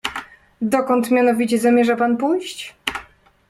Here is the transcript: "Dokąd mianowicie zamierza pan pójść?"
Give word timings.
"Dokąd 0.61 1.11
mianowicie 1.11 1.59
zamierza 1.59 1.95
pan 1.95 2.17
pójść?" 2.17 2.75